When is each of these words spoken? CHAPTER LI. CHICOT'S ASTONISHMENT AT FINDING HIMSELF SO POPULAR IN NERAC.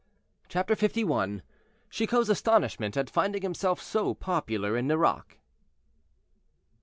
CHAPTER 0.49 0.73
LI. 0.95 1.41
CHICOT'S 1.91 2.29
ASTONISHMENT 2.29 2.97
AT 2.97 3.07
FINDING 3.07 3.43
HIMSELF 3.43 3.79
SO 3.79 4.15
POPULAR 4.15 4.75
IN 4.75 4.87
NERAC. 4.87 5.37